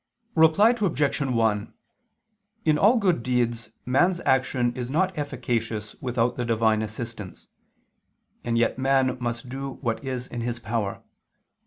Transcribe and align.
Reply 0.33 0.71
Obj. 0.71 1.21
1: 1.21 1.73
In 2.65 2.77
all 2.79 2.97
good 2.97 3.21
deeds 3.21 3.69
man's 3.85 4.19
action 4.21 4.75
is 4.75 4.89
not 4.89 5.15
efficacious 5.15 5.93
without 6.01 6.37
the 6.37 6.43
Divine 6.43 6.81
assistance: 6.81 7.49
and 8.43 8.57
yet 8.57 8.79
man 8.79 9.15
must 9.19 9.47
do 9.47 9.73
what 9.81 10.03
is 10.03 10.25
in 10.25 10.41
his 10.41 10.57
power. 10.57 11.03